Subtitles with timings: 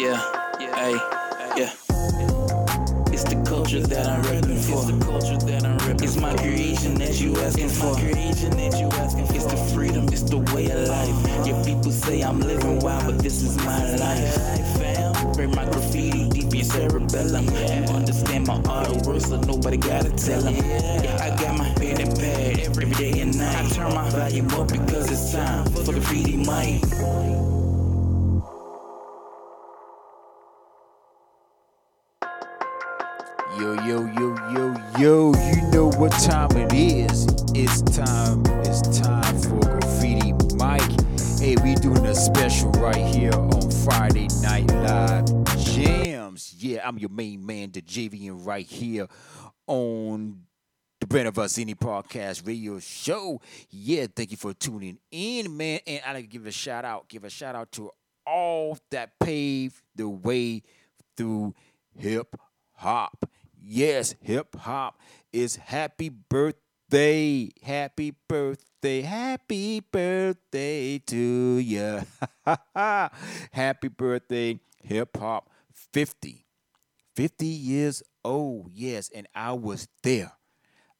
[0.00, 0.16] Yeah,
[0.58, 0.96] hey,
[1.60, 1.74] yeah.
[3.12, 4.80] It's the culture that I'm repping for.
[4.80, 7.94] It's the culture that I'm repping It's my creation that you asking for.
[7.96, 9.34] creation that you asking for.
[9.34, 11.46] It's the freedom, it's the way of life.
[11.46, 15.34] Yeah, people say I'm living wild, but this is my life.
[15.34, 17.44] Bring my graffiti deep in cerebellum.
[17.44, 20.54] You understand my artwork, so nobody gotta tell them.
[20.56, 23.66] Yeah, I got my pen and pad every day and night.
[23.66, 27.59] I turn my volume up because it's time for graffiti mic.
[47.80, 49.06] The JVN, right here
[49.66, 50.42] on
[51.00, 53.40] the Brand of Us Indie Podcast Radio Show.
[53.70, 55.80] Yeah, thank you for tuning in, man.
[55.86, 57.90] And I like to give a shout out, give a shout out to
[58.26, 60.62] all that paved the way
[61.16, 61.54] through
[61.96, 62.36] hip
[62.74, 63.24] hop.
[63.58, 65.00] Yes, hip hop
[65.32, 67.50] is happy birthday.
[67.62, 69.00] Happy birthday.
[69.00, 72.02] Happy birthday to you.
[72.74, 75.48] happy birthday, hip hop
[75.94, 76.44] 50.
[77.20, 78.70] 50 years old.
[78.72, 80.32] Yes, and I was there.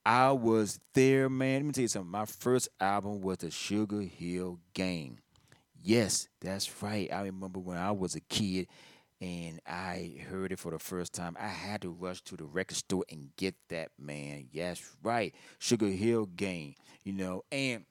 [0.04, 1.60] I was there, man.
[1.60, 2.10] Let me tell you something.
[2.10, 5.20] My first album was the Sugar Hill Gang.
[5.82, 7.10] Yes, that's right.
[7.10, 8.66] I remember when I was a kid
[9.18, 11.38] and I heard it for the first time.
[11.41, 14.48] I had to rush to the record store and get that, man.
[14.52, 15.34] Yes, right.
[15.58, 17.86] Sugar Hill Gang, you know, and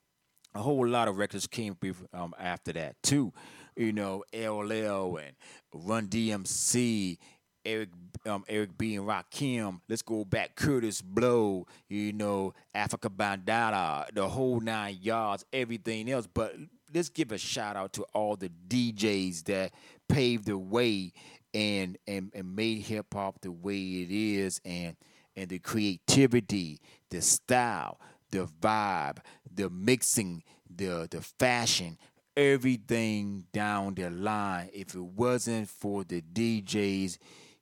[0.53, 1.75] a whole lot of records came
[2.13, 3.33] um, after that, too.
[3.75, 5.35] You know, LL and
[5.73, 7.17] Run DMC
[7.65, 7.89] Eric
[8.25, 9.81] um, Eric B and Rakim.
[9.87, 16.27] Let's go back Kurtis Blow, you know, Afrika Bambaataa, the whole nine yards, everything else.
[16.27, 16.55] But
[16.93, 19.71] let's give a shout out to all the DJs that
[20.07, 21.13] paved the way
[21.53, 24.95] and and, and made hip hop the way it is and
[25.35, 27.99] and the creativity, the style,
[28.31, 29.19] the vibe,
[29.53, 30.43] the mixing,
[30.75, 31.97] the the fashion,
[32.35, 34.69] everything down the line.
[34.73, 37.17] If it wasn't for the DJs,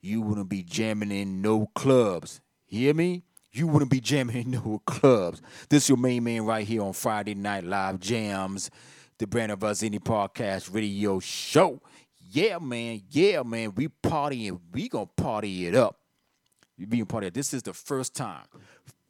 [0.08, 2.40] you wouldn't be jamming in no clubs.
[2.66, 3.24] Hear me?
[3.52, 5.42] You wouldn't be jamming in no clubs.
[5.70, 8.72] This is your main man right here on Friday Night Live Jams,
[9.18, 11.82] the Brand of Us Indie Podcast Radio Show.
[12.30, 13.02] Yeah, man.
[13.10, 13.74] Yeah, man.
[13.76, 14.60] We partying.
[14.72, 16.00] We gonna party it up.
[16.78, 17.30] You being party.
[17.30, 18.46] This is the first time,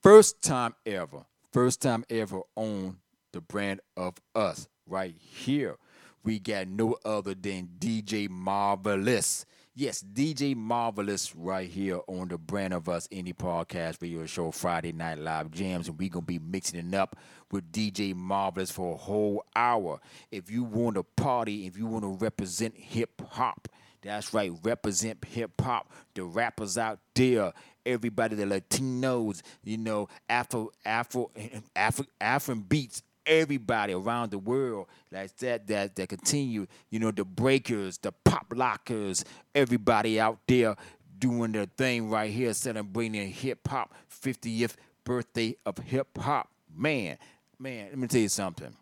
[0.02, 2.98] first time ever, first time ever on
[3.34, 5.76] the Brand of Us right here.
[6.24, 9.46] We got no other than DJ Marvelous.
[9.80, 14.92] Yes, DJ Marvelous right here on the Brand of Us Indie Podcast Radio Show Friday
[14.92, 17.16] Night Live Jams, and we gonna be mixing it up
[17.52, 20.00] with DJ Marvelous for a whole hour.
[20.32, 23.68] If you want to party, if you want to represent hip hop,
[24.02, 25.92] that's right, represent hip hop.
[26.16, 27.54] The rappers out there,
[27.86, 31.30] everybody, the Latinos, you know, Afro, Afro,
[31.76, 37.26] Afro, Afro beats, everybody around the world like that that that continue you know the
[37.26, 39.24] breakers the pop lockers
[39.54, 40.76] everybody out there
[41.20, 47.18] doing their thing right here celebrating hip hop 50th birthday of hip hop man
[47.60, 48.74] man let me tell you something.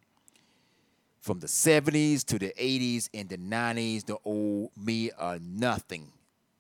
[1.21, 6.11] From the 70s to the 80s and the 90s the old me are nothing.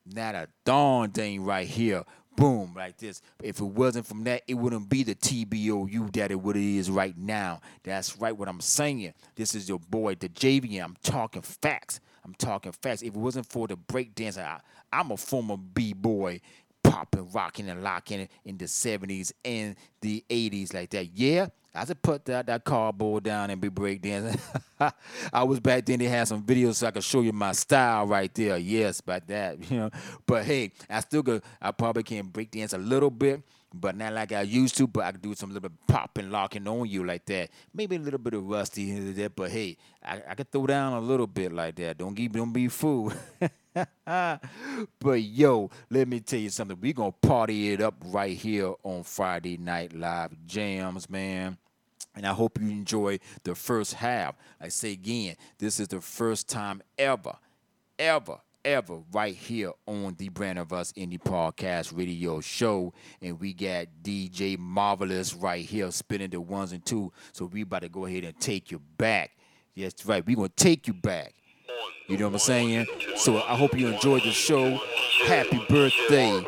[0.05, 2.03] Not a darn thing right here
[2.35, 3.21] boom, like this.
[3.41, 6.89] If it wasn't from that, it wouldn't be the TBOU that it what it is
[6.89, 7.61] right now.
[7.83, 9.13] That's right what I'm saying.
[9.35, 10.83] This is your boy, the JV.
[10.83, 11.99] I'm talking facts.
[12.23, 13.01] I'm talking facts.
[13.03, 14.59] If it wasn't for the breakdance, I,
[14.91, 16.41] I'm a former B-boy
[16.89, 21.07] popping, rocking, and locking in the 70s and the 80s like that.
[21.13, 24.39] Yeah, I just put that, that cardboard down and be breakdancing.
[25.33, 25.99] I was back then.
[25.99, 28.57] They had some videos so I could show you my style right there.
[28.57, 29.89] Yes, about that, you know.
[30.25, 31.41] But hey, I still go.
[31.61, 33.41] I probably can breakdance a little bit,
[33.73, 34.87] but not like I used to.
[34.87, 37.49] But I could do some little bit popping, locking on you like that.
[37.73, 39.29] Maybe a little bit of rusty here there.
[39.29, 41.97] But hey, I, I can throw down a little bit like that.
[41.97, 43.11] Don't keep, don't be fool.
[44.05, 46.77] but yo, let me tell you something.
[46.79, 51.57] We gonna party it up right here on Friday Night Live Jams, man.
[52.15, 54.35] And I hope you enjoy the first half.
[54.61, 57.35] I say again, this is the first time ever,
[57.99, 62.93] ever, ever right here on the Brand of Us Indie Podcast Radio Show.
[63.21, 67.11] And we got DJ Marvelous right here spinning the ones and two.
[67.33, 69.31] So we about to go ahead and take you back.
[69.73, 70.25] Yes, right.
[70.25, 71.33] we to take you back.
[72.07, 72.87] You know what I'm saying?
[73.17, 74.79] So I hope you enjoyed the show.
[75.25, 76.43] Happy birthday.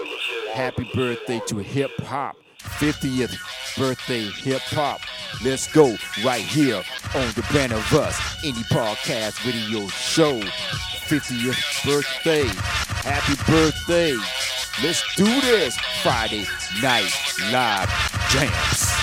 [0.53, 2.35] Happy birthday to hip hop.
[2.59, 3.35] 50th
[3.77, 5.01] birthday hip hop.
[5.43, 6.83] Let's go right here
[7.15, 10.39] on the Brand of Us Indie Podcast Radio Show.
[10.39, 12.47] 50th birthday.
[13.03, 14.15] Happy birthday.
[14.83, 16.45] Let's do this Friday
[16.81, 17.11] night
[17.51, 17.89] live
[18.29, 18.96] jams.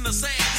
[0.00, 0.49] In the sand.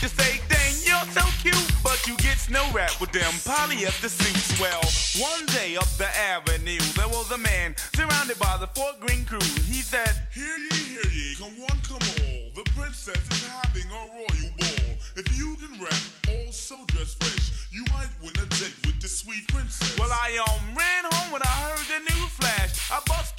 [0.00, 4.60] To say, dang, you're so cute, but you get snow wrapped with them polyester suits.
[4.60, 4.78] Well,
[5.18, 9.42] one day up the avenue, there was a man surrounded by the Fort Greene crew.
[9.66, 12.54] He said, Hear ye, hear ye, come one, come all.
[12.54, 14.90] The princess is having a royal ball.
[15.16, 15.98] If you can rap,
[16.30, 19.98] all so dressed fresh, you might win a date with the sweet princess.
[19.98, 22.90] Well, I um ran home when I heard the news flash.
[22.90, 23.37] I bust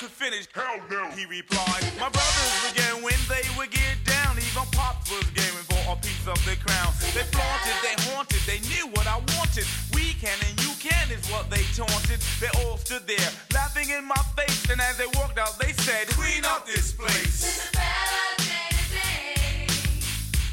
[0.00, 1.10] could finish, Hell no.
[1.10, 4.34] he replied, My brothers would get when they would get down.
[4.38, 6.90] Even Pops was gaming for a piece of the crown.
[7.14, 9.66] They flaunted, they haunted, they knew what I wanted.
[9.94, 12.18] We can and you can is what they taunted.
[12.40, 14.68] They all stood there, laughing in my face.
[14.70, 17.70] And as they walked out, they said, Clean up this place.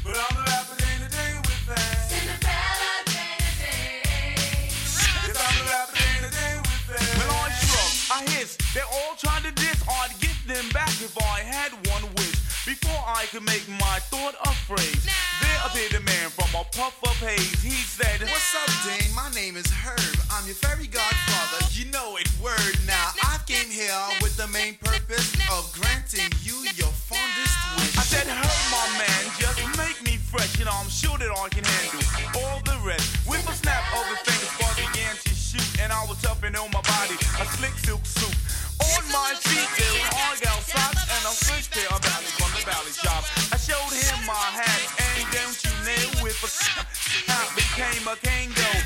[0.04, 2.10] But I'm the rapper day to day with that.
[5.26, 7.06] Yes, I'm the rapper day to day with that.
[7.18, 8.61] Well, I shrug, I hiss.
[8.72, 9.84] They're all trying to diss.
[9.84, 12.40] I'd get them back if I had one wish.
[12.64, 15.04] Before I could make my thought a phrase,
[15.44, 17.60] there appeared a man from a puff of haze.
[17.60, 19.12] He said, What's up, Dane?
[19.12, 20.16] My name is Herb.
[20.32, 21.68] I'm your fairy godfather.
[21.76, 22.80] You know it, word.
[22.88, 23.92] Now, I came here
[24.24, 27.92] with the main purpose of granting you your fondest wish.
[28.00, 31.68] I said, Herb, my man, just make me fresh, and I'm sure that I can
[31.68, 32.08] handle
[32.40, 33.04] all the rest.
[33.28, 36.72] With a snap of his fingers, Buzz began to shoot, and I was tuffing on
[36.72, 38.41] my body, a slick silk suit.
[39.12, 42.96] My feet, there was argyle socks, and a fresh pair of ballies from the valley
[42.96, 43.28] shop.
[43.52, 46.48] I showed him my hat, and don't you know, with a
[47.28, 48.78] hat became a Kangol.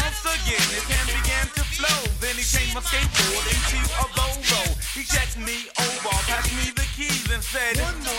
[0.00, 4.62] Once again, his hand began to flow, then he changed my skateboard into a Volvo.
[4.96, 8.13] He checked me over, passed me the keys, and said, One more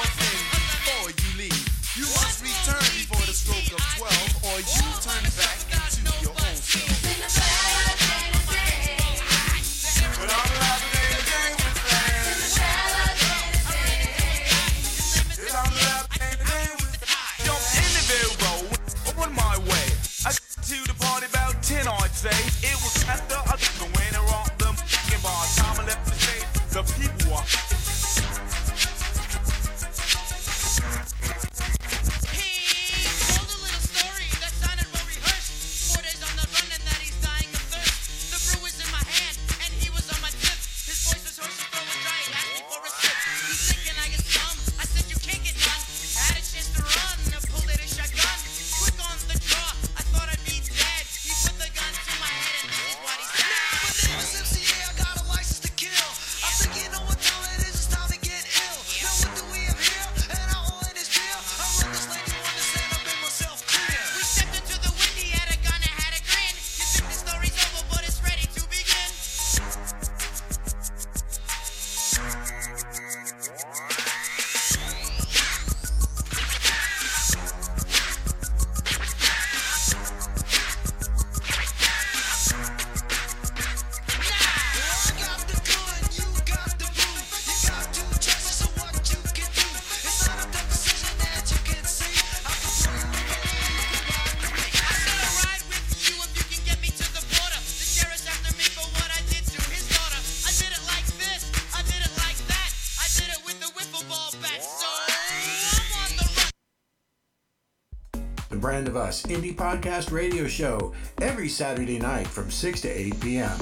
[108.95, 113.57] of Us Indie Podcast Radio Show every Saturday night from 6 to 8 p.m.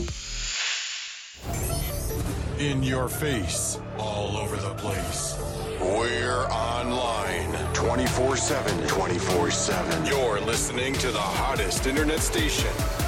[2.59, 5.37] In your face, all over the place.
[5.81, 8.87] We're online 24 7.
[8.87, 10.05] 24 7.
[10.05, 13.02] You're listening to the hottest internet station.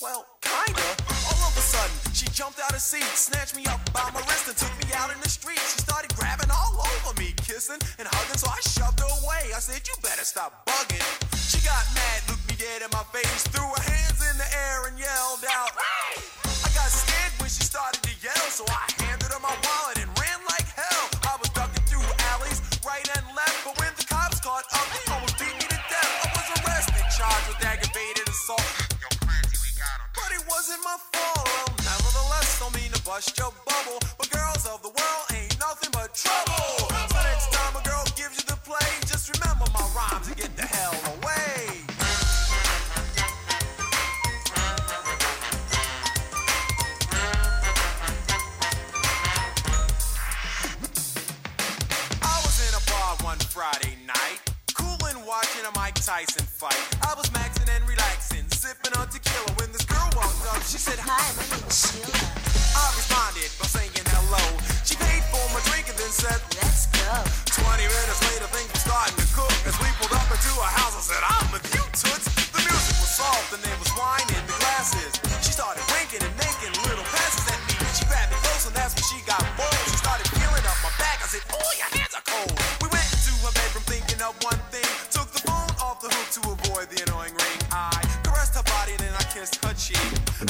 [0.00, 0.86] Well, kinda.
[1.26, 4.46] All of a sudden, she jumped out of seat, snatched me up by my wrist,
[4.46, 5.58] and took me out in the street.
[5.58, 9.50] She started grabbing all over me, kissing and hugging, so I shoved her away.
[9.50, 10.57] I said, You better stop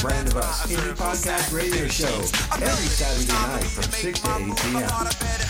[0.01, 2.07] brand of us in podcast radio show
[2.55, 5.48] every Saturday night from 6 to 8 p.m.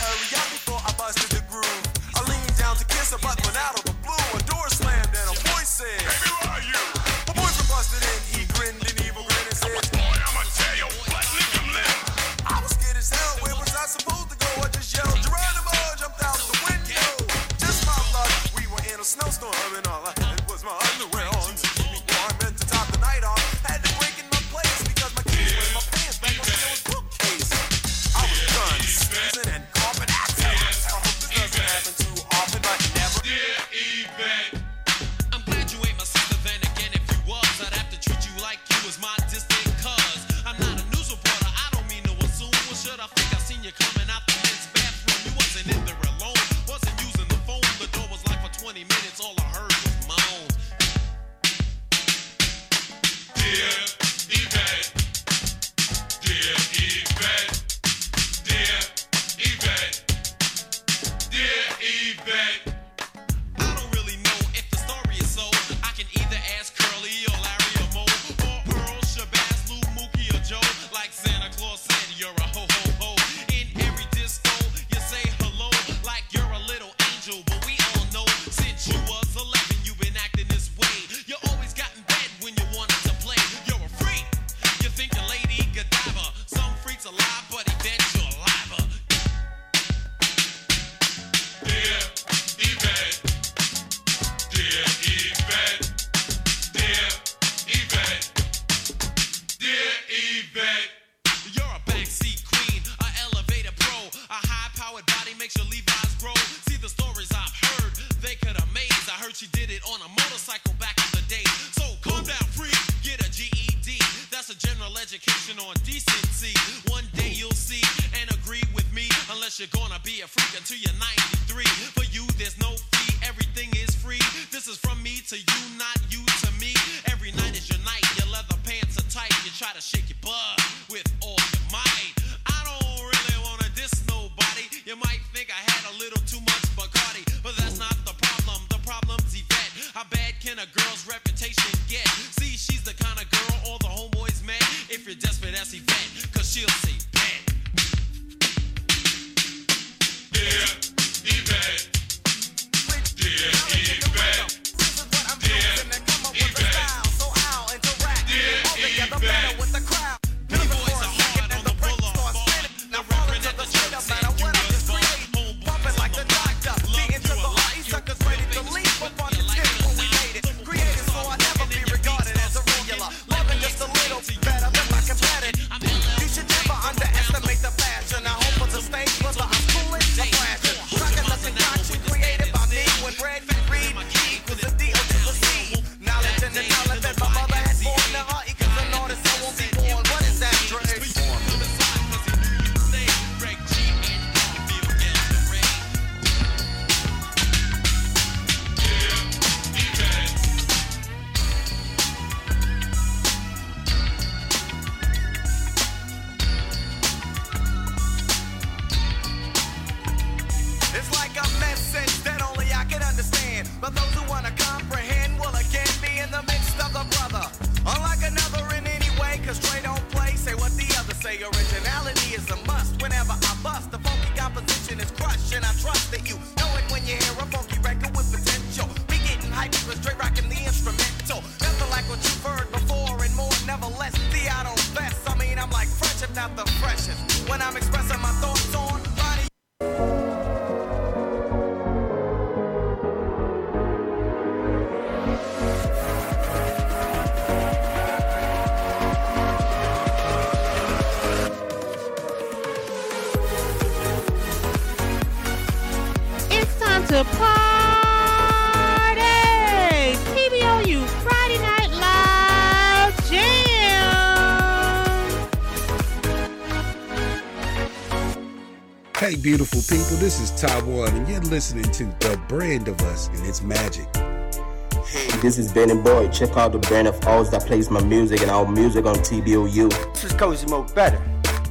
[269.30, 273.46] Hey, beautiful people, this is Taiwan, and you're listening to The Brand of Us and
[273.46, 274.08] its magic.
[274.16, 276.30] Hey, This is Ben and Boy.
[276.30, 279.92] Check out the brand of ours that plays my music and our music on TBOU.
[280.16, 281.22] This is Cosimo Better,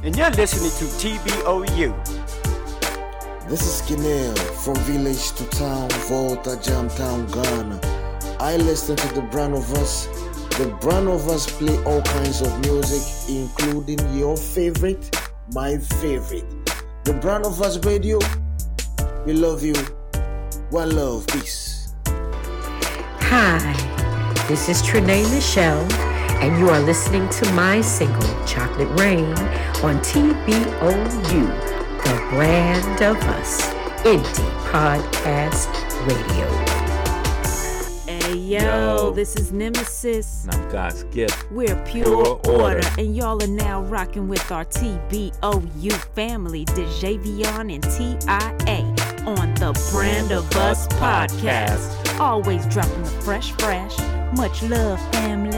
[0.05, 1.93] and you're listening to TBOU.
[3.49, 8.37] This is Kinel from village to town, Volta, Jamtown, Ghana.
[8.39, 10.05] I listen to the brand of us.
[10.57, 15.13] The brand of us play all kinds of music, including your favorite,
[15.51, 16.45] my favorite.
[17.09, 18.19] The brand of us radio.
[19.25, 19.73] We love you.
[20.69, 21.95] One love, peace.
[22.05, 23.73] Hi,
[24.47, 25.91] this is Trinae Michelle,
[26.43, 29.33] and you are listening to my single, Chocolate Rain,
[29.81, 31.47] on TBOU,
[32.03, 35.73] the brand of us, Indie Podcast
[36.07, 36.58] Radio.
[38.49, 40.45] Hey yo, this is Nemesis.
[40.45, 41.51] And I'm God's gift.
[41.51, 42.77] We're pure, Pure order.
[42.77, 42.87] order.
[42.97, 48.79] and y'all are now rocking with our TBOU family, DeJavion and TIA,
[49.27, 52.19] on the Brand of Us podcast.
[52.19, 53.95] Always dropping the fresh, fresh.
[54.35, 55.48] Much love, family.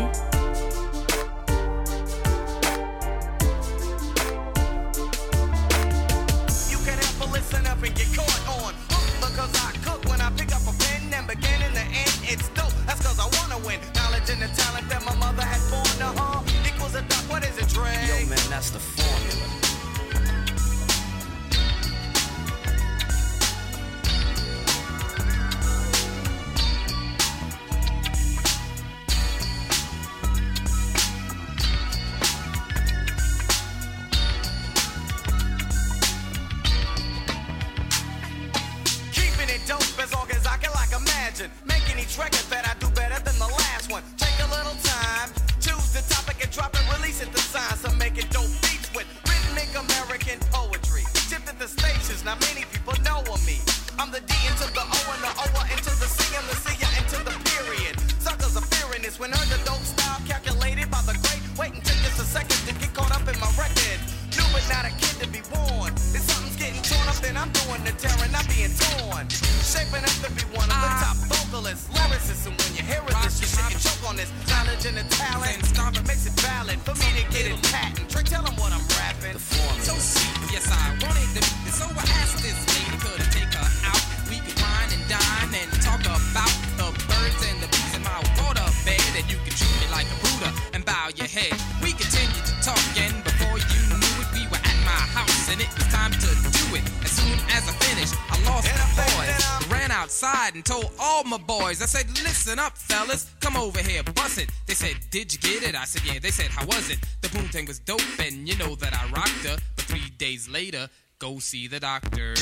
[98.63, 99.71] Lost.
[99.71, 101.81] Ran outside and told all my boys.
[101.81, 105.63] I said, "Listen up, fellas, come over here, bust it." They said, "Did you get
[105.63, 108.47] it?" I said, "Yeah." They said, "How was it?" The boom thing was dope, and
[108.47, 109.57] you know that I rocked her.
[109.75, 112.35] But three days later, go see the doctor.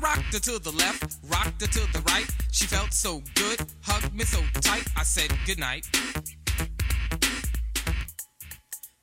[0.00, 2.26] Rocked her to the left, rocked her to the right.
[2.52, 4.86] She felt so good, hugged me so tight.
[4.96, 5.86] I said goodnight.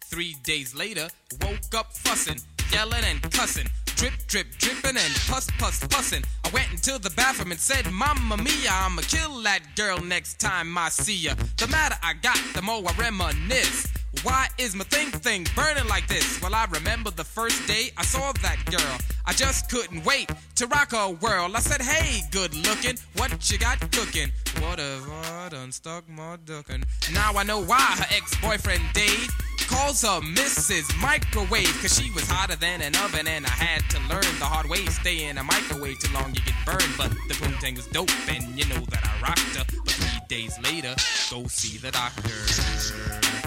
[0.05, 1.07] Three days later,
[1.41, 2.39] woke up fussing,
[2.71, 3.67] yelling and cussing.
[3.97, 6.23] Drip, drip, dripping and puss, puss, pussin'.
[6.45, 10.77] I went into the bathroom and said, Mamma mia, I'ma kill that girl next time
[10.77, 11.33] I see ya.
[11.57, 13.87] The madder I got, the more I reminisce.
[14.23, 16.41] Why is my thing thing burning like this?
[16.41, 18.97] Well, I remember the first day I saw that girl.
[19.25, 21.53] I just couldn't wait to rock her world.
[21.55, 24.31] I said, Hey, good looking, what you got cooking?
[24.59, 26.83] What have I done stuck my duckin'?
[27.13, 29.29] Now I know why her ex boyfriend Dave
[29.67, 30.85] calls her Mrs.
[31.01, 31.77] Microwave.
[31.81, 34.85] Cause she was hotter than an oven, and I had to learn the hard way.
[34.85, 36.93] Stay in a microwave too long, you get burned.
[36.97, 39.65] But the poontang was dope, and you know that I rocked her.
[39.83, 40.95] But three days later,
[41.29, 43.46] go see the doctor.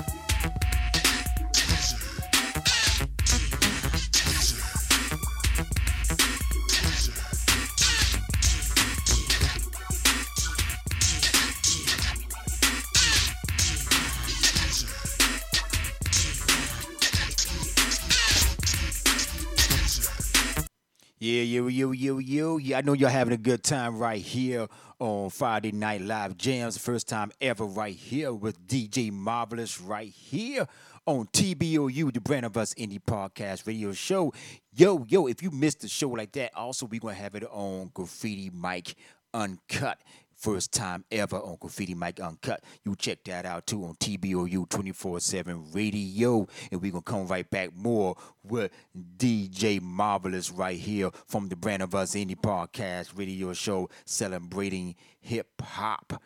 [21.22, 22.56] Yeah, yo, yo, yo, yo.
[22.56, 26.78] Yeah, I know y'all having a good time right here on Friday Night Live Jams.
[26.78, 30.66] First time ever right here with DJ Marvelous right here
[31.04, 34.32] on TBOU, the Brand of Us Indie Podcast Radio Show.
[34.74, 37.90] Yo, yo, if you missed the show like that, also we're to have it on
[37.92, 38.94] Graffiti Mike
[39.34, 39.98] Uncut.
[40.40, 42.64] First time ever on Graffiti Mike Uncut.
[42.82, 46.46] You check that out too on TBOU 24 7 radio.
[46.72, 48.72] And we're going to come right back more with
[49.18, 55.60] DJ Marvelous right here from the Brand of Us Indie Podcast radio show celebrating hip
[55.60, 56.22] hop.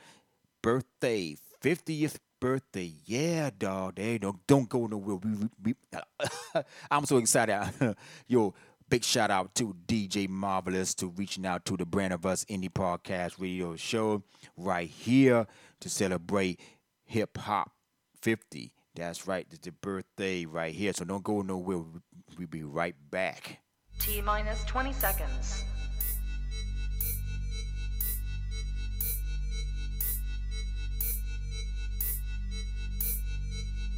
[0.63, 2.93] Birthday, 50th birthday.
[3.07, 3.97] Yeah, dog.
[3.97, 5.17] They don't, don't go nowhere.
[5.17, 7.97] We, we, we- I'm so excited.
[8.29, 8.55] Yo,
[8.89, 12.71] Big shout out to DJ Marvelous to reaching out to the Brand of Us Indie
[12.71, 14.23] Podcast Radio Show
[14.57, 15.47] right here
[15.81, 16.61] to celebrate
[17.05, 17.73] hip hop
[18.21, 18.73] 50.
[18.95, 20.93] That's right, it's the birthday right here.
[20.93, 21.79] So don't go nowhere.
[22.39, 23.59] We'll be right back.
[23.99, 25.65] T minus 20 seconds.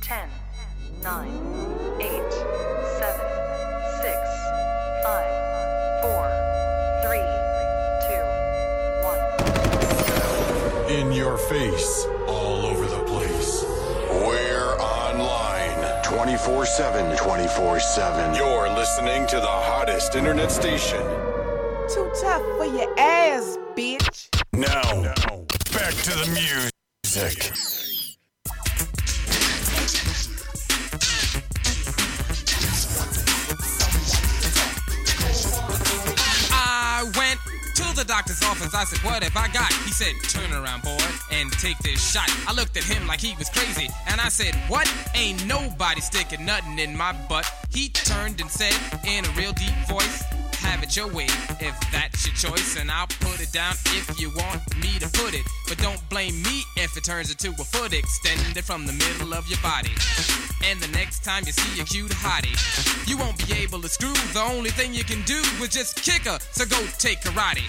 [0.01, 0.29] Ten,
[1.03, 1.33] nine,
[2.01, 2.25] eight,
[10.96, 13.62] In your face, all over the place.
[14.24, 17.14] We're online 24 7.
[17.18, 18.35] 24 7.
[18.35, 21.02] You're listening to the hottest internet station.
[21.92, 24.30] Too tough for your ass, bitch.
[24.54, 25.02] Now,
[25.74, 26.70] back to the
[27.12, 27.86] music.
[37.96, 38.74] The doctor's office.
[38.74, 39.72] I said, What have I got?
[39.85, 40.98] He said, Turn around, boy,
[41.32, 42.28] and take this shot.
[42.46, 44.87] I looked at him like he was crazy, and I said, What?
[45.14, 47.50] Ain't nobody sticking nothing in my butt.
[47.70, 48.74] He turned and said,
[49.06, 50.24] in a real deep voice,
[50.66, 51.29] have it your way
[51.61, 55.35] if that's your choice, and I'll put it down if you want me to put
[55.35, 55.46] it.
[55.68, 59.48] But don't blame me if it turns into a foot extended from the middle of
[59.48, 59.94] your body.
[60.64, 62.57] And the next time you see a cute hottie,
[63.09, 64.12] you won't be able to screw.
[64.33, 67.66] The only thing you can do is just kick her, so go take karate.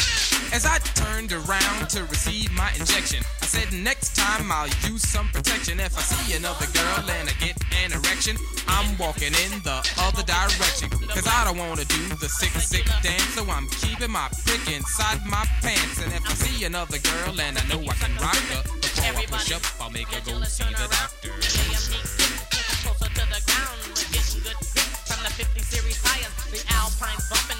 [0.54, 5.28] As I turned around to receive my injection, I said, Next time I'll use some
[5.30, 5.80] protection.
[5.80, 10.24] If I see another girl and I get an erection, I'm walking in the other
[10.24, 10.90] direction.
[10.90, 15.26] Cause I don't wanna do the sick, sick dance, so I'm keeping my prick inside
[15.26, 16.02] my pants.
[16.04, 19.26] And if I see another girl and I know I can rock her, before I
[19.26, 21.32] push up, I'll make her go see the doctor.
[22.84, 23.78] closer to the ground.
[23.92, 26.34] We're getting good grip from the 50 series tires.
[26.52, 27.57] The Alpine's bumping,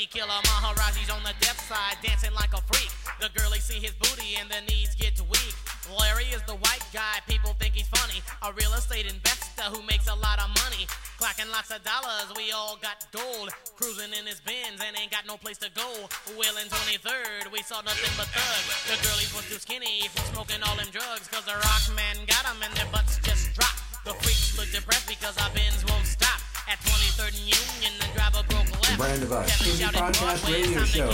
[0.00, 0.40] baby killer.
[0.48, 2.88] Maharaji's on the deaf side, dancing like a freak.
[3.20, 5.54] The girlies see his booty and the knees get weak.
[5.98, 8.22] Larry is the white guy, people think he's funny.
[8.42, 10.88] A real estate investor who makes a lot of money.
[11.20, 13.50] Clocking lots of dollars, we all got gold.
[13.76, 16.08] Cruising in his Benz and ain't got no place to go.
[16.32, 18.72] Will in 23rd, we saw nothing but thugs.
[18.88, 21.28] The girlies was too skinny for smoking all them drugs.
[21.28, 23.84] Cause the rock man got them and their butts just dropped.
[24.08, 26.40] The freaks look depressed because our Benz won't stop.
[26.70, 28.69] At 23rd and Union, the driver broke
[29.00, 29.62] Brand of Us,
[29.94, 31.08] podcast radio show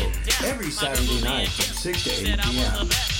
[0.44, 3.15] every Saturday night from 6 to 8 p.m.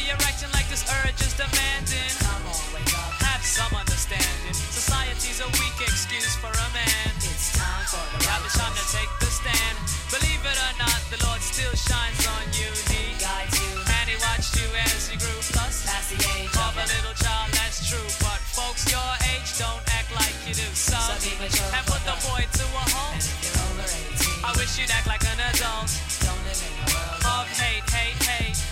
[0.00, 2.12] see you're acting like this urge is demanding.
[2.24, 3.12] Come on, wake up.
[3.20, 4.54] Have some understanding.
[4.54, 7.10] Society's a weak excuse for a man.
[7.20, 9.76] It's time for the Now it's time to take the stand.
[10.08, 12.70] Believe it or not, the Lord still shines on you.
[12.88, 13.72] He guides you.
[14.00, 15.40] And he watched you as you grew.
[15.52, 18.08] Plus, past the age of a little child, that's true.
[18.24, 20.68] But folks your age don't act like you do.
[20.72, 23.16] So, so keep it and put the boy to a home.
[23.16, 25.90] And if you're over 18, I wish you'd act like an adult.
[26.24, 28.69] Don't live in a world of hate, hate, hate.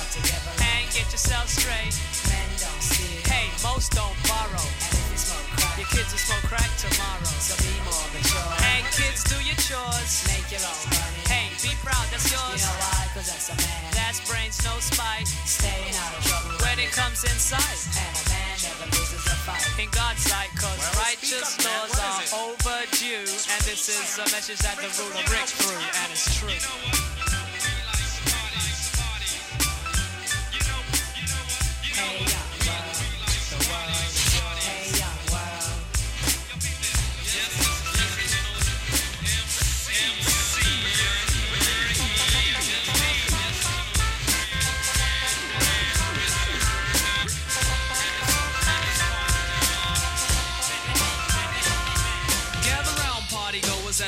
[0.00, 1.92] Pull yourself together and get yourself straight.
[2.32, 3.20] Men don't steal.
[3.28, 4.64] Hey, most don't borrow.
[4.80, 7.28] And if you smoke crack, your kids will smoke crack tomorrow.
[7.36, 8.48] So be more mature.
[8.64, 10.24] And kids, do your chores.
[10.24, 11.20] Make your own money.
[11.28, 12.64] Hey, be proud, that's yours.
[12.64, 13.12] You know why?
[13.12, 13.92] Cause that's a man.
[13.92, 15.28] That's brains, no spite.
[15.44, 17.80] Staying out of trouble when it comes in sight.
[18.00, 19.68] And a man never loses a fight.
[19.76, 23.28] In God's sight, cause righteous laws are overdue.
[23.52, 27.19] And this is a message that the ruler Rick through, and it's true.
[32.00, 32.49] Hey, young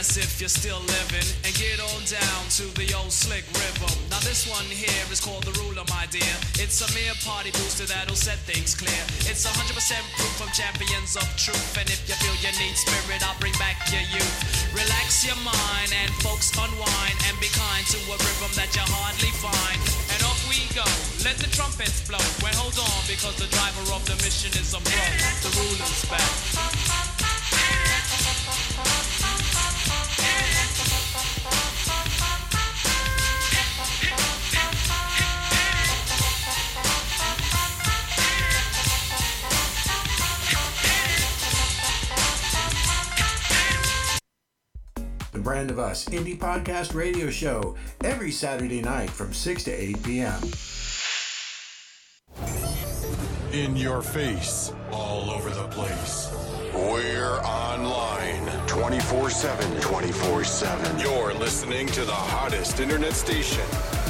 [0.03, 3.95] if you're still living, and get on down to the old slick rhythm.
[4.11, 6.35] Now this one here is called the ruler, my dear.
[6.59, 8.99] It's a mere party booster that'll set things clear.
[9.31, 9.55] It's 100%
[10.19, 13.79] proof from champions of truth, and if you feel you need spirit, I'll bring back
[13.95, 14.37] your youth.
[14.75, 19.31] Relax your mind and folks unwind and be kind to a rhythm that you hardly
[19.39, 19.79] find.
[20.19, 20.83] And off we go,
[21.23, 22.19] let the trumpets blow.
[22.43, 25.07] Well, hold on, because the driver of the mission is a pro.
[25.47, 27.12] The ruler's back.
[45.63, 50.43] Brand of Us Indie Podcast Radio Show every Saturday night from 6 to 8 p.m.
[53.53, 56.35] In your face, all over the place.
[56.75, 59.81] We're online 24 7.
[59.81, 60.99] 24 7.
[60.99, 64.02] You're listening to the hottest internet station.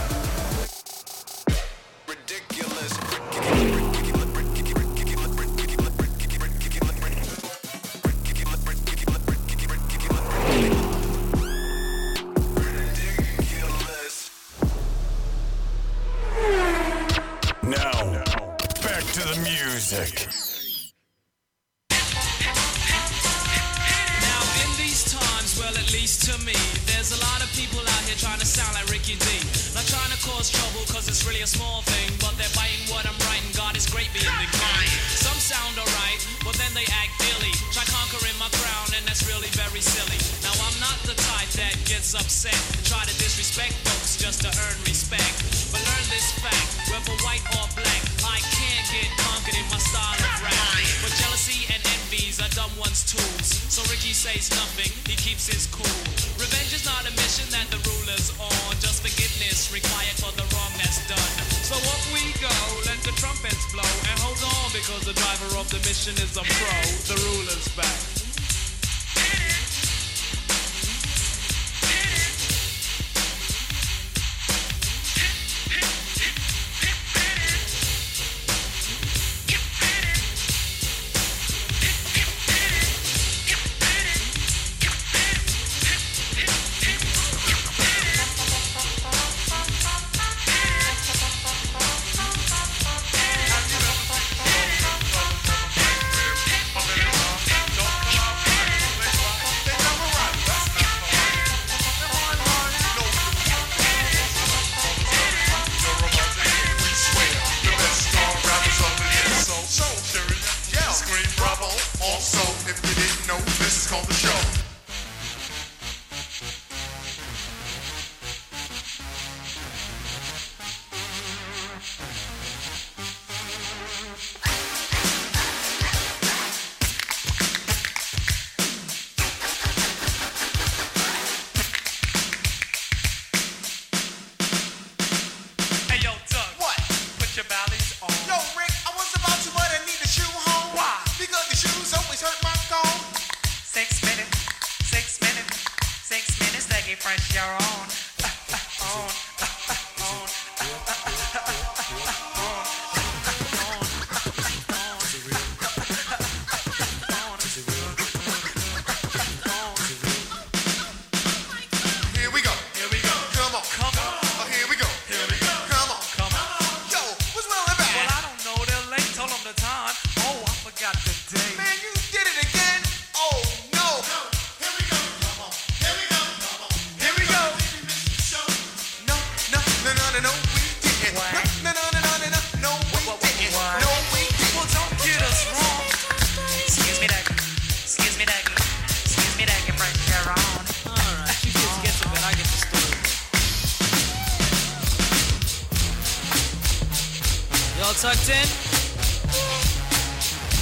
[197.93, 198.49] Y'all tucked in?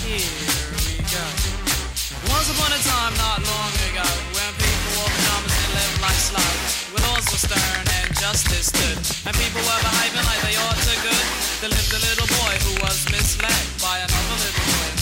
[0.03, 0.19] Here
[0.83, 1.23] we go.
[2.27, 4.03] Once upon a time, not long ago,
[4.35, 8.99] when people wore pajamas and lived like slaves, where laws were stern and justice stood,
[9.31, 11.27] and people were behaving like they ought to good,
[11.63, 15.00] there lived a little boy who was misled by another little boy,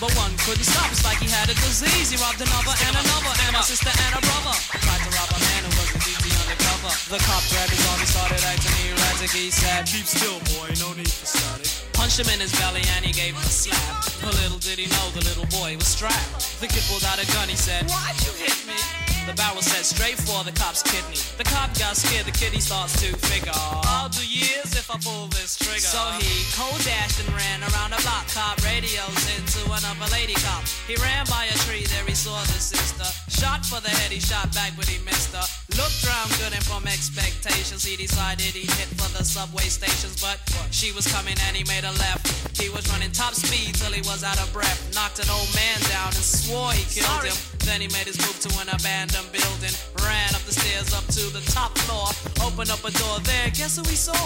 [0.00, 0.90] but one couldn't stop.
[0.90, 2.10] It's like he had a disease.
[2.10, 4.54] He robbed another and another, and a sister and a brother.
[4.78, 6.92] Tried to rob a man who was DT undercover.
[7.10, 9.30] The cop grabbed his arm, he started acting erratic.
[9.34, 11.70] He said, Keep still, boy, no need for static.
[11.92, 14.06] Punched him in his belly and he gave him a slap.
[14.22, 16.60] But little did he know the little boy was strapped.
[16.62, 19.07] The kid pulled out a gun, he said, Why'd you hit me?
[19.28, 21.20] The barrel set straight for the cop's kidney.
[21.36, 23.52] The cop got scared, the he starts to figure.
[23.52, 25.84] I'll do years if I pull this trigger.
[25.84, 28.24] So he cold dashed and ran around the block.
[28.32, 30.64] Cop radios into another lady cop.
[30.88, 33.04] He ran by a tree, there he saw the sister.
[33.28, 35.44] Shot for the head, he shot back, but he missed her.
[35.78, 40.18] Looked round good and from expectations, he decided he'd hit for the subway stations.
[40.20, 40.42] But
[40.74, 42.26] she was coming and he made a left.
[42.58, 44.90] He was running top speed till he was out of breath.
[44.92, 47.38] Knocked an old man down and swore he killed him.
[47.62, 49.70] Then he made his move to an abandoned building.
[50.02, 52.10] Ran up the stairs up to the top floor.
[52.42, 53.46] Opened up a door there.
[53.54, 54.18] Guess who he saw?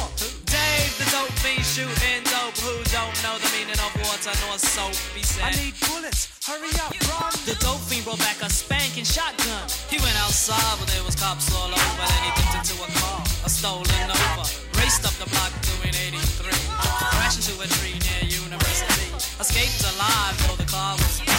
[0.49, 2.57] Dave, the dope fiend shooting dope.
[2.65, 4.97] Who don't know the meaning of water nor soap?
[5.13, 5.45] He said.
[5.45, 6.33] I need bullets.
[6.47, 7.35] Hurry up, run.
[7.45, 9.67] The dope fiend brought back a spanking shotgun.
[9.91, 12.05] He went outside, but there was cops all over.
[12.07, 14.45] Then he dipped into a car, a stolen Nova.
[14.79, 16.53] Raced up the block doing 83.
[17.11, 19.11] Crashed into a tree near University.
[19.41, 21.32] Escaped alive, though the car was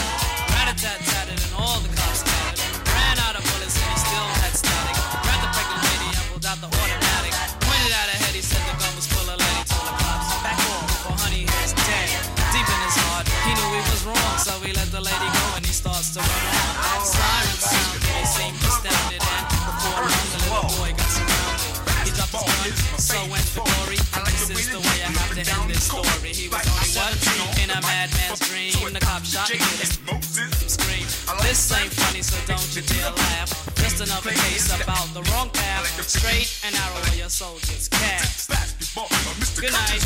[31.53, 33.75] This ain't funny, so don't you dare laugh.
[33.75, 35.85] Just another case about the wrong path.
[36.01, 38.49] Straight and narrow where your soldiers cast.
[39.61, 40.01] Good night.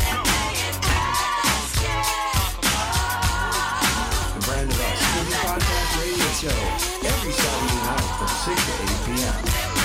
[4.34, 5.00] The Brand of Us
[5.40, 6.60] Podcast Radio Show
[7.08, 8.72] every Saturday night from 6 to
[9.16, 9.77] 8 p.m.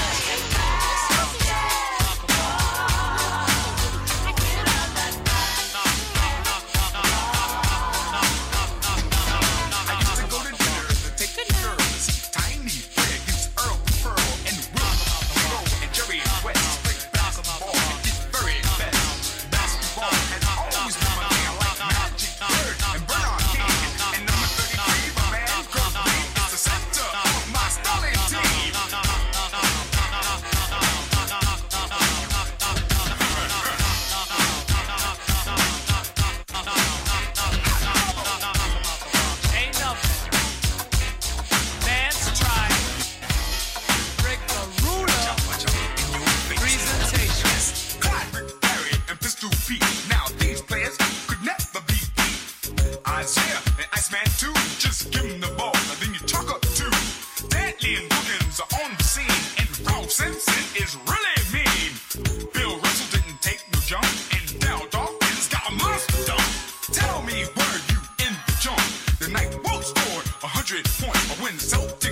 [70.73, 71.13] 100.
[71.13, 72.02] I win the.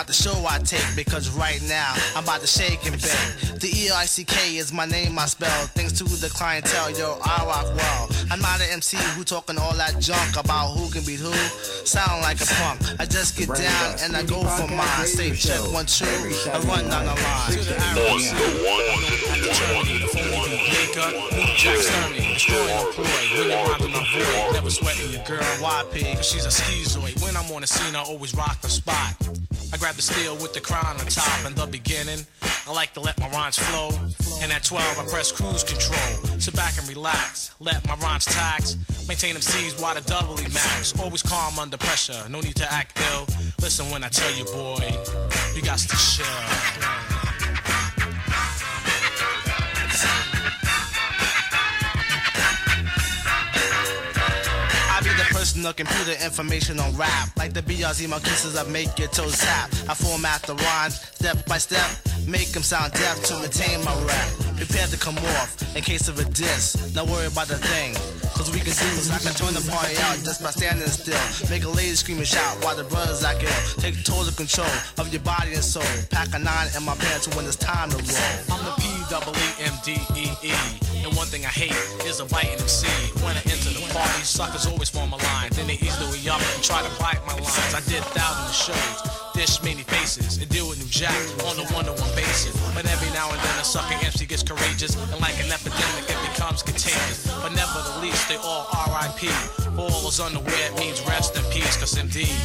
[0.00, 3.60] watch the show I take because right now I'm about to shake and bake.
[3.60, 5.66] The E I C K is my name, I spell.
[5.74, 8.08] Thanks to the clientele, yo, I rock well.
[8.30, 11.32] I'm not an MC who talking all that junk about who can beat who.
[11.84, 12.80] Sound like a punk.
[13.00, 15.06] I just get down and I go for mine.
[15.06, 17.52] Say check one two, I run down the line.
[17.52, 22.34] To the arrows, at the journey, the phone you can pick up, New Jack Sturmy,
[22.34, 23.04] destroying the ploy,
[23.36, 27.22] winning round in my void, never sweating your girl, YP, cause she's a schizoid.
[27.22, 29.14] When I'm on the scene, I always rock the spot.
[29.72, 32.26] I grab the steel with the crown on top in the beginning.
[32.66, 33.90] I like to let my rhymes flow.
[34.42, 36.38] And at 12, I press cruise control.
[36.40, 37.54] Sit back and relax.
[37.60, 38.76] Let my rhymes tax.
[39.06, 40.98] Maintain them C's while the doubly max.
[40.98, 42.28] Always calm under pressure.
[42.28, 43.26] No need to act ill.
[43.60, 44.90] Listen when I tell you, boy,
[45.54, 46.99] you got to chill.
[55.62, 57.36] The computer information on rap.
[57.36, 59.70] Like the BRZ my kisses, I make your toes tap.
[59.88, 61.88] I format the rhymes step by step.
[62.26, 64.28] Make them sound deaf to retain my rap.
[64.56, 66.94] Prepare to come off in case of a diss.
[66.94, 67.94] Not worry about the thing.
[68.36, 69.10] Cause we can do this.
[69.10, 71.18] I can turn the party out just by standing still.
[71.50, 73.82] Make a lady scream and shout while the brothers act ill.
[73.82, 75.82] Take total control of your body and soul.
[76.10, 78.56] Pack a nine in my pants when it's time to roll.
[78.56, 80.89] I'm the P double E M D E E.
[81.10, 81.74] And one thing I hate
[82.06, 82.86] is a biting MC.
[83.26, 85.50] When I enter the party, suckers always form a line.
[85.50, 87.74] Then they easily up and try to bite my lines.
[87.74, 91.18] I did thousands of shows, dish many faces, and deal with New Jack
[91.50, 92.54] on a one-to-one basis.
[92.78, 96.20] But every now and then a sucker MC gets courageous, and like an epidemic, it
[96.30, 97.26] becomes contagious.
[97.42, 99.26] But never the least, they all R.I.P.
[99.74, 102.38] For all those unaware, it means rest in peace, cause indeed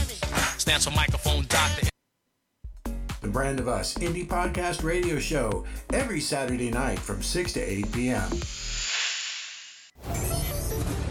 [0.57, 1.94] stands for microphone doctor.
[3.25, 7.91] The Brand of Us Indie Podcast Radio Show every Saturday night from 6 to 8
[7.91, 8.29] p.m.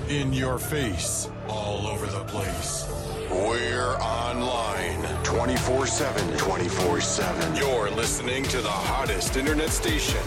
[0.08, 2.86] In your face, all over the place.
[3.32, 6.38] We're online 24 7.
[6.38, 7.56] 24 7.
[7.56, 10.22] You're listening to the hottest internet station.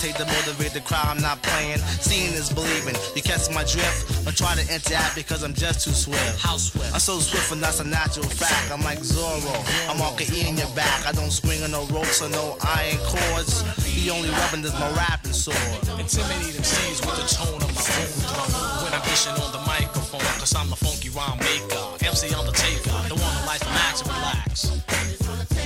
[0.00, 1.06] Hesitate to motivate the crowd.
[1.06, 1.78] I'm not playing.
[2.00, 2.96] Seeing is believing.
[3.14, 4.24] You catch my drift?
[4.24, 6.40] Don't try to interact because I'm just too swift.
[6.40, 6.92] How swift?
[6.92, 8.72] I'm so swift and that's a natural fact.
[8.72, 9.52] I'm like Zorro.
[9.90, 11.06] I'm all E in your back.
[11.06, 13.62] I don't swing on no ropes or no iron cords.
[13.94, 15.58] The only weapon is my rapping sword.
[16.00, 18.48] Intimidate MCs with the tone of my own drum.
[18.84, 21.76] When I'm dishing on the microphone, cause I'm the funky rhyme maker.
[22.00, 23.08] MC Undertaker, the takeoff.
[23.08, 24.52] The one who likes to max and relax.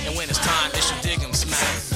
[0.07, 1.94] And when it's time, it's your dig 'em smack.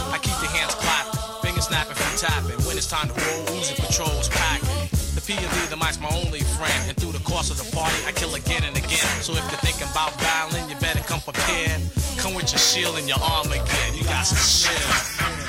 [8.09, 9.21] I kill again and again.
[9.21, 11.79] So if you're thinking about battling, you better come prepared.
[12.17, 13.93] Come with your shield and your arm again.
[13.93, 15.48] You got some shit.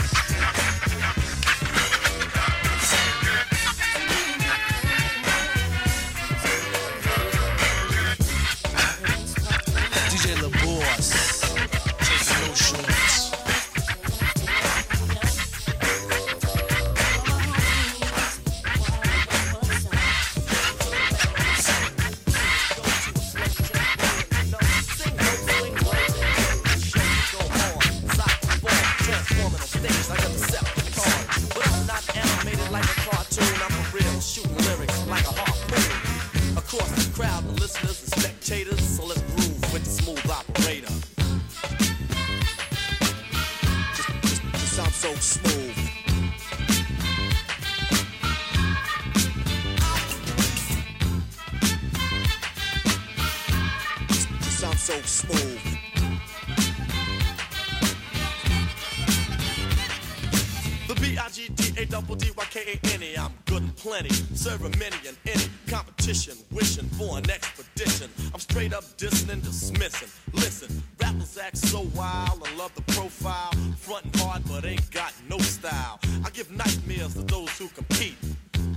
[73.91, 75.99] Frontin' hard, but ain't got no style.
[76.25, 78.15] I give nightmares to those who compete.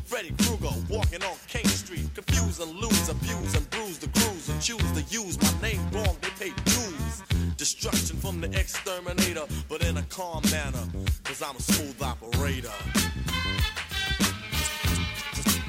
[0.05, 2.09] Freddy Krueger walking on King Street.
[2.15, 6.17] Confuse and lose, abuse and bruise the crews and choose to use my name wrong.
[6.19, 7.21] They pay dues.
[7.57, 10.83] Destruction from the exterminator, but in a calm manner.
[11.23, 12.73] Cause I'm a smooth operator.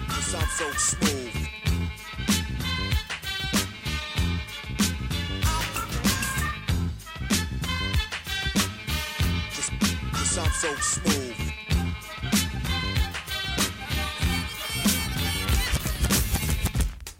[0.09, 1.34] Cause I'm so smooth.
[10.65, 11.37] So smooth.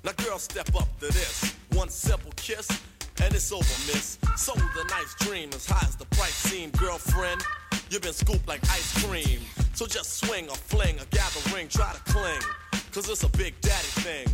[0.03, 1.55] Now, girl, step up to this.
[1.73, 2.71] One simple kiss,
[3.23, 4.19] and it's over, miss.
[4.37, 7.43] Sold a nice dream as high as the price seemed, girlfriend.
[7.91, 9.41] You've been scooped like ice cream.
[9.75, 12.41] So just swing or fling or gather ring, try to cling.
[12.95, 14.29] Cause it's a big daddy thing.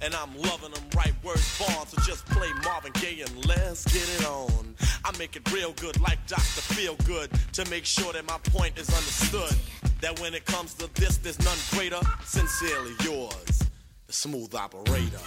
[0.00, 1.84] And I'm loving them right words born.
[1.88, 4.76] So just play Marvin Gaye and let's get it on.
[5.04, 6.40] I make it real good like Dr.
[6.40, 9.58] Feel Good to make sure that my point is understood.
[10.00, 11.98] That when it comes to this, there's none greater.
[12.24, 13.64] Sincerely yours,
[14.06, 15.18] the smooth operator.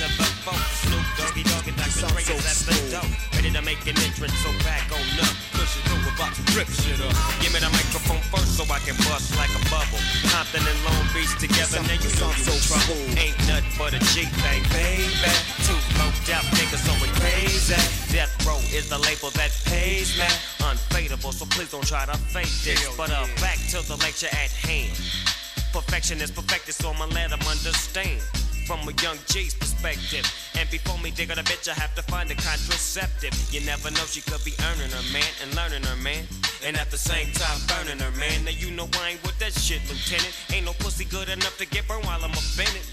[0.00, 0.56] Into the folk.
[0.80, 2.08] Snoop Doggy Dogg and Dr.
[2.08, 3.04] Dre is at the door.
[3.36, 5.28] Ready to make an entrance, so back on up.
[5.52, 7.12] Push it we're about to rip shit up.
[7.44, 10.00] Give me the microphone first so I can bust like a bubble.
[10.32, 12.96] Compton and Long Beach together, now you know you in trouble.
[13.20, 15.32] Ain't nothing but a G thing, baby.
[15.68, 17.76] Two loped out niggas, so we crazy.
[18.08, 20.24] Death Row is the label that pays me.
[20.64, 22.80] Unfadable, so please don't try to fake this.
[22.96, 24.96] But uh, back to the lecture at hand.
[25.76, 28.24] Perfection is perfected, so I'ma let 'em understand.
[28.70, 30.22] From a young G's perspective.
[30.54, 33.34] And before me dig on a bitch, I have to find a contraceptive.
[33.50, 36.22] You never know, she could be earning her man and learning her man.
[36.62, 38.44] And at the same time, burning her man.
[38.46, 40.30] Now you know I ain't with that shit, Lieutenant.
[40.54, 42.86] Ain't no pussy good enough to get burned while I'm offended.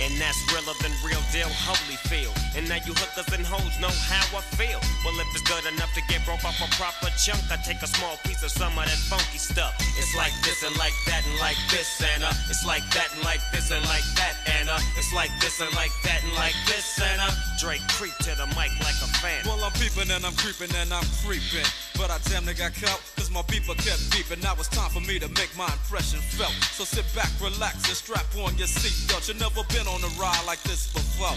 [0.00, 2.32] And that's realer than real deal, Holyfield.
[2.56, 4.80] And now you hookers and hoes know how I feel.
[5.04, 7.90] Well, if it's good enough to get broke off a proper chunk, I take a
[8.00, 9.76] small piece of some of that funky stuff.
[10.00, 13.24] It's like this and like that and like this and uh, it's like that and
[13.28, 14.57] like this and like that and
[14.96, 17.30] it's like this and like that and like this and uh,
[17.60, 19.42] Dre creep to the mic like a fan.
[19.44, 21.66] Well, I'm peeping and I'm creeping and I'm creeping.
[21.96, 24.42] But I damn near got caught, cause my beeper kept beeping.
[24.42, 26.54] Now it's time for me to make my impression felt.
[26.74, 29.28] So sit back, relax, and strap on your seatbelt.
[29.28, 31.36] You've never been on a ride like this before.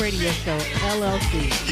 [0.00, 0.56] Radio Show,
[0.94, 1.67] LLC.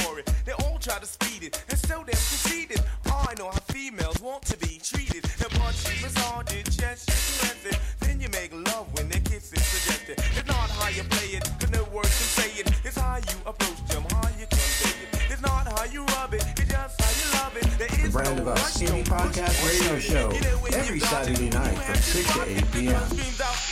[0.00, 0.30] For it.
[0.44, 2.80] They all try to speed it, and so conceited.
[3.06, 5.24] Oh, I know how females want to be treated.
[5.42, 7.78] And but she was all did just you it.
[8.00, 10.18] Then you make love when their kiss is suggested.
[10.36, 12.66] It's not how you play it, cause no words can say it.
[12.84, 15.08] It's how you approach them, how you convey it.
[15.30, 17.66] It's not how you rub it, it's just how you love it.
[17.78, 20.30] There The Brand no of Us Indie Podcast Radio Show
[20.76, 23.71] every Saturday night from 6 to 8 p.m.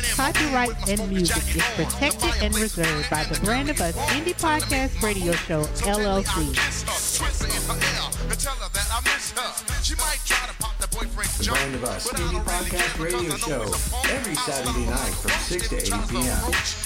[0.00, 5.02] trademarks, copyright, and music is protected and reserved by the Brand of Us Indie Podcast
[5.02, 6.52] Radio Show, LLC.
[11.38, 13.62] The Brand of Us Indie Podcast Radio Show
[14.12, 16.81] every Saturday night from 6 to 8 p.m.